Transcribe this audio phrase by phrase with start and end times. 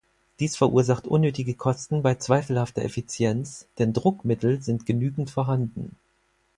[0.39, 5.95] Dies verursacht unnötige Kosten bei zweifelhafter Effizienz, denn Druckmittel sind genügend vorhanden.